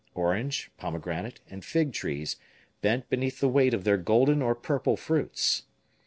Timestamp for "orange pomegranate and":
0.15-1.63